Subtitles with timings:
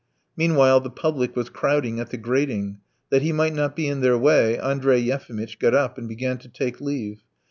[0.35, 2.79] Meanwhile the public was crowding at the grating.
[3.11, 6.49] That he might not be in their way, Andrey Yefimitch got up and began to
[6.49, 7.21] take leave.